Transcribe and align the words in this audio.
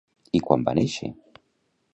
I 0.39 0.41
quan 0.47 0.65
va 0.69 0.75
néixer? 0.79 1.13